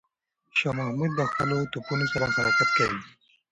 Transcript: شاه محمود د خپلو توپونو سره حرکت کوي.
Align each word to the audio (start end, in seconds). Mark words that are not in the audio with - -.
شاه 0.57 0.75
محمود 0.77 1.11
د 1.15 1.21
خپلو 1.31 1.57
توپونو 1.71 2.05
سره 2.13 2.25
حرکت 2.35 2.69
کوي. 2.77 3.01